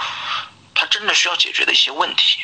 [0.73, 2.39] 它真的需要解决的一些问题，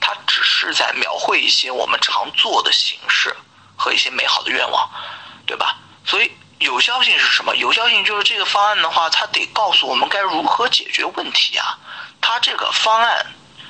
[0.00, 3.36] 它只是在描绘一些我们常做的形式
[3.76, 4.90] 和一些美好的愿望，
[5.46, 5.78] 对吧？
[6.04, 7.54] 所以有效性是什么？
[7.56, 11.78] 有效性就是这个方案的话，它得告诉我们该如何解决问题啊，
[12.20, 13.26] 它这个方案。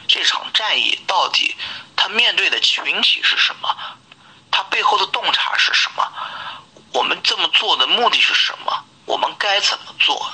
[0.09, 1.57] 这场战役到底
[1.97, 3.77] 他面对的群体是什么？
[4.51, 6.07] 他背后的洞察是什么？
[6.93, 8.85] 我们这么做的目的是什么？
[9.07, 10.31] 我们该怎么做？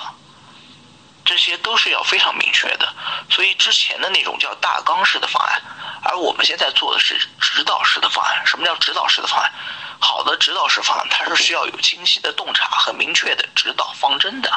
[1.25, 2.93] 这些都是要非常明确的。
[3.31, 5.63] 所以之前的那种叫大纲式的方案，
[6.03, 8.43] 而我们现在做的是指导式的方案。
[8.47, 9.53] 什么叫指导式的方案？
[9.99, 14.51] 好的指导式方，它是需要有清晰的洞察和明确的指导方针的。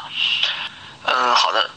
[1.06, 1.70] 嗯，好的。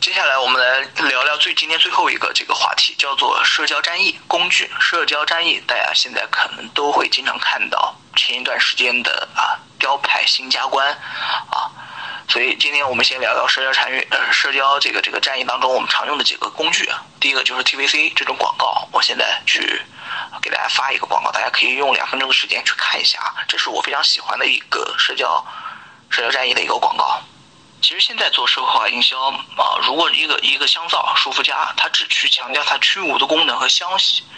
[0.00, 4.70] 接下来我们来聊聊最今天最后一个这个话题，叫做社交战役工具。
[4.80, 10.88] 社交战役，大家现在可能都会经常看到前一段时间的啊雕牌新加关
[11.50, 11.68] 啊，
[12.28, 17.02] 所以今天我们先聊聊社交参与呃社交这个这个战役当中我们常用的几个工具啊。
[17.20, 19.82] 第一个就是 TVC 这种广告，我现在去
[20.42, 25.44] 给大家发一个广告，大家可以用两分钟的时间去看一下啊，这是我非常喜欢的一个社交
[26.08, 27.20] 社交战役的一个广告。
[27.82, 29.18] 其实现在做社会化营销
[29.56, 33.88] 啊，如果一个一个香皂舒肤佳，它只去强调它去污的功能和香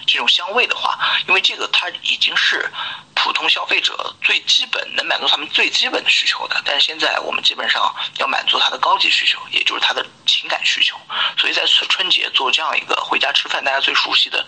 [0.07, 2.70] 这种香味的话，因为这个它已经是
[3.16, 6.62] 普通消费者最基本能满足他们最基本的需求的。
[6.64, 10.97] 但是现在我们基本上要满足他的高级需求，也就是他的情感需求。
[11.36, 14.47] 所以在春节做这样一个回家吃饭大家最熟悉的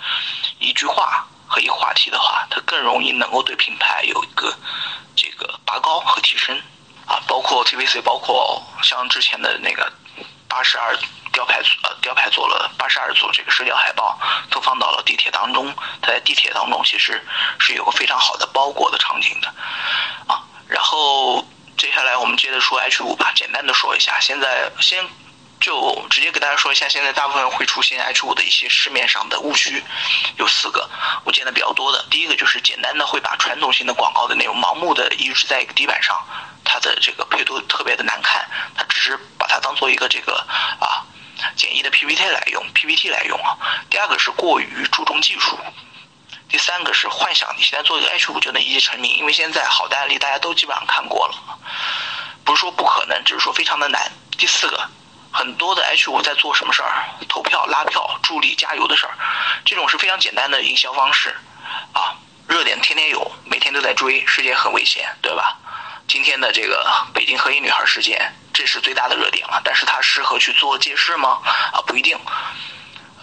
[0.60, 4.52] 一句话和一个话题的话，它更容易能够对品牌有一个
[5.14, 6.60] 这个拔高和提升。
[7.06, 9.92] 啊，包括 TVC，包括像之前的那个
[10.48, 10.96] 八十二
[11.32, 14.18] 雕牌呃雕牌做了八十二组这个社交海报，
[14.50, 15.72] 都放到了地铁当中。
[16.00, 17.22] 它在地铁当中其实
[17.60, 19.48] 是有个非常好的包裹的场景的，
[20.26, 21.46] 啊，然后
[21.76, 25.06] 接下来我们接着说 H 五吧，简单的说一下，现在先。
[25.64, 29.82] 就直接给大家说一下，现在大部分会出现 H 五的一些市面上的误区，
[30.36, 30.90] 有四个，
[31.24, 32.04] 我见的比较多的。
[32.10, 36.22] 第一个就是简单的会把传统性的广告的内容盲目的移植在一个底板上，
[36.64, 38.46] 它的这个配图特别的难看，
[38.76, 40.34] 它只是把它当做一个这个
[40.78, 41.00] 啊
[41.56, 43.56] 简易的 PPT 来用，PPT 来用啊。
[43.88, 45.58] 第二个是过于注重技术，
[46.46, 51.58] 第三个是幻想你现在做一个 H 五就能一夜成名，因为现在好的案例大家都基本上看过了，
[52.44, 54.12] 不是说不可能，只是说非常的难。
[54.36, 54.90] 第四个。
[55.34, 57.04] 很多的 H 五在做什么事儿？
[57.28, 59.12] 投票、拉票、助力、加油的事儿，
[59.64, 61.34] 这种是非常简单的营销方式，
[61.92, 62.14] 啊，
[62.46, 65.58] 热点天天有，每天都在追，世界很危险，对吧？
[66.06, 71.40] 今天的这个北京黑衣女孩事件，这是最大的热点了，但是它适合去做借势吗？
[71.72, 72.16] 啊，不一定。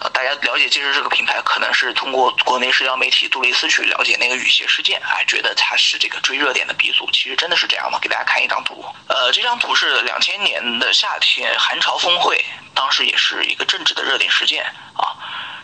[0.02, 7.08] 呃，大家了解借势这个品牌，可能是通过国内社交媒体杜蕾斯去了解那个雨鞋事件，哎，觉得它是这个追热点的鼻祖。
[7.12, 8.00] 其实真的是这样吗？
[8.02, 8.84] 给大家看一张图。
[9.06, 12.44] 呃，这张图是两千年的夏天韩朝峰会，
[12.74, 14.64] 当时也是一个政治的热点事件
[14.96, 15.14] 啊。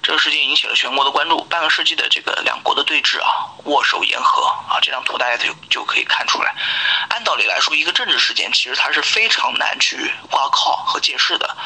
[0.04, 4.78] 这个事件引起了全国的关注，半个世纪的这个两国的对峙啊，握手言和啊。
[4.80, 6.54] 这张图大家就就可以看出来。
[7.10, 11.56] 按道理来说，一个政治事件其实它是非常难去挂靠和解释的，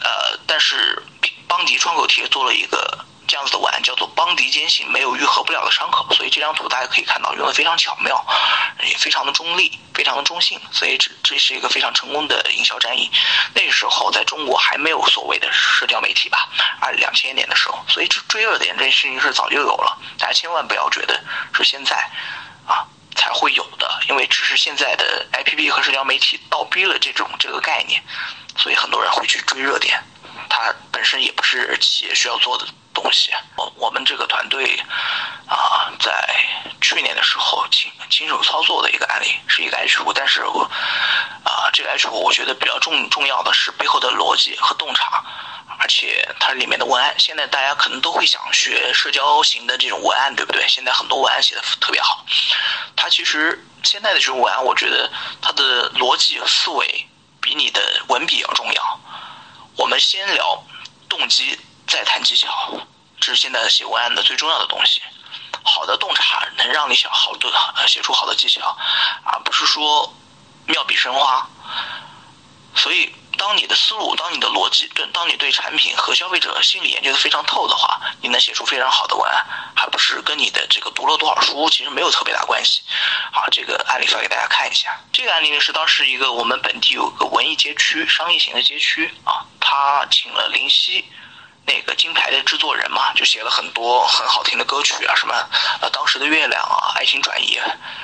[0.00, 1.00] 呃，但是。
[1.48, 8.24] 邦迪创口贴做了一个这样子的文案，叫做“邦迪坚信没有愈合不了的伤口”，所以这张图大家可以看到用的非常巧妙，
[8.82, 13.10] 也非常的中立，非常的中性，所以这这是一个非常成功的营销战役。
[13.54, 16.48] 那时候在中国还没有所谓的社交媒体吧，
[16.80, 21.18] 啊，两千年的时候，所以这追热点这事情是早就有了，大家千万不要觉得
[21.54, 21.96] 是现在
[22.66, 22.84] 啊
[23.16, 28.02] 才会有的，因为只是现在的 APP 和社交媒体倒逼了这种这个概念，
[28.58, 29.98] 所以很多人会去追热点。
[31.04, 33.30] 本身也不是企业需要做的东西。
[33.56, 34.74] 我我们这个团队
[35.46, 36.10] 啊，在
[36.80, 40.62] 去年的时候亲亲手操作的一个案例是一个 H 五，但是我
[41.44, 45.22] 啊，这个 H 五我觉得比较重重要的是背后的逻辑和洞察，
[45.78, 50.66] 而且它里面的文案，现在大家可能都会想学社交型的这种文案，对不对？
[50.66, 52.24] 现在很多文案写的特别好，
[52.96, 57.06] 它其实现在的这种文案，我觉得它的逻辑思维
[57.42, 59.00] 比你的文笔要重要。
[59.76, 60.64] 我们先聊
[61.16, 61.56] 动机，
[61.86, 62.76] 再谈技巧，
[63.20, 65.00] 这是现在写文案的最重要的东西。
[65.62, 67.48] 好的洞察能让你写好的
[67.86, 68.76] 写出好的技巧，
[69.22, 70.12] 而不是说
[70.66, 71.48] 妙笔生花。
[72.74, 79.44] 所以，当你的思路、当你的逻辑、对当你对产品和消费者心理研究的非常透的话，你能写出非常好的文案。
[79.76, 82.82] 还不是跟你的这个读了多少书，其实没有特别大关系。
[83.32, 84.98] 好，这个案例发给大家看一下。
[85.12, 91.04] 这个案例呢是当时一个我们本地有个文艺街区、商业型的街区啊，他请了林夕。
[91.66, 95.34] 那个金牌的制作人嘛，就写了很多很好听的歌曲啊，什么
[95.80, 97.58] 呃当时的月亮啊，爱情转移，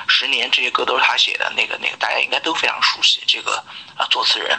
[0.08, 1.52] 十年这些歌都是他写的。
[1.54, 3.62] 那个那个大家应该都非常熟悉这个
[3.96, 4.58] 啊作词人，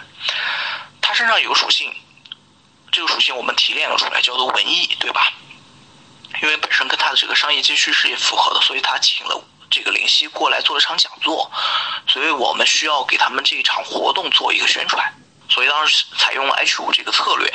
[1.02, 1.92] 他身上有个属性，
[2.92, 5.32] 这个属性我们提炼了出来，叫做文艺，对吧？
[6.42, 11.52] 因为本身跟他的这个商业街区是也符合的，所以他请了这个林夕过来做了场讲座，
[12.08, 15.14] 所以我们需要给他们这一场活动做一个宣传。
[15.52, 17.54] 所以当时采用了 H 五这个策略，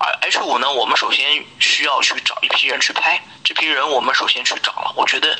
[0.00, 5.38] 而 H 五呢，我们首先需要去找一批人去拍，这批人我们首先去找了，我觉得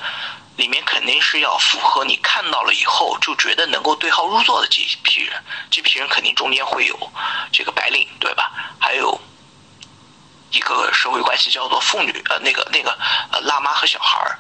[0.55, 6.97] 里面肯定是要符合你看到了以后就觉得能够对号入座的这一批人，这批人肯定中间会有
[7.51, 8.53] 这个白领，对吧？
[8.79, 9.21] 还有
[10.53, 12.97] 一个社会关系叫做妇女，呃，那个那个
[13.33, 14.39] 呃辣妈和小孩儿，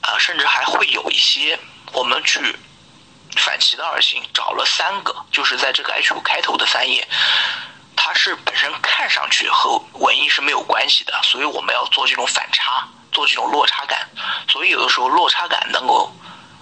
[0.00, 1.58] 呃，甚至还会有一些
[1.92, 2.40] 我们去。
[3.36, 7.06] 反其道而行，找了三个，就是在这个 H 五开头的三页，
[7.96, 14.08] 它是本身看上去和文艺是没有关系的，所以我们要做这种反差，做这种落差感。
[14.48, 16.12] 所以有的时候落差感能够，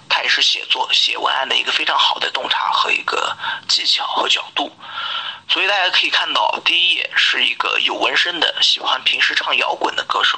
[0.09, 3.35] 它也是写作写文案的一个非常好的洞察和一个
[3.67, 4.71] 技巧和角度。
[5.49, 10.37] 所以大家可以看到，第一页是一个有纹身的，喜欢平时唱摇滚的歌手；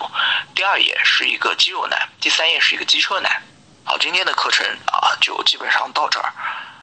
[0.53, 3.41] 第二页是一个肌肉男；第三页是一个机车男。
[3.89, 6.31] 好，今天的课程啊，就基本上到这儿。